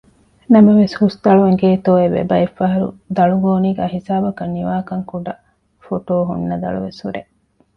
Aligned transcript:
ނަމަވެސް 0.53 0.95
ހުސް 1.01 1.17
ދަޅު 1.23 1.41
އިނގޭތޯއެވެ! 1.47 2.21
ބައެއްފަހަރު 2.29 2.87
ދަޅުގޯނީގައި 3.15 3.93
ހިސާބަކަށް 3.95 4.53
ނިވާކަންކުޑަ 4.55 5.33
ފޮޓޯ 5.85 6.13
ހުންނަ 6.29 6.55
ދަޅުވެސް 6.63 6.99
ހުރޭ 7.03 7.21